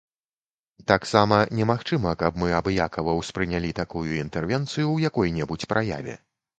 Таксама 0.91 1.37
немагчыма 1.59 2.15
каб 2.23 2.41
мы 2.45 2.49
абыякава 2.61 3.17
ўспрынялі 3.21 3.69
такую 3.83 4.05
інтэрвенцыю 4.23 4.85
ў 4.95 4.97
якой-небудзь 5.13 5.67
праяве. 5.75 6.23